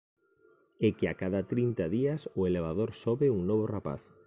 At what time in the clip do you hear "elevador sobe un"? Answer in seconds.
2.49-3.41